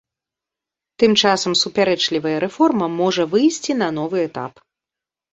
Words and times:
Тым 1.01 1.11
часам 1.21 1.53
супярэчлівая 1.63 2.31
рэформа 2.45 2.87
можна 3.01 3.25
выйсці 3.35 3.71
на 3.83 3.91
новы 3.99 4.17
этап. 4.29 4.53